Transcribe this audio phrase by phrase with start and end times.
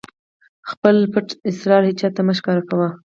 [0.69, 2.89] خپل پټ اسرار هېچاته هم مه ښکاره کوئ!